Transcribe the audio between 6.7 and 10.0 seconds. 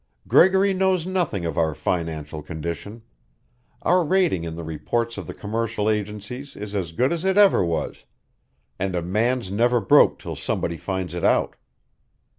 as good as it ever was, and a man's never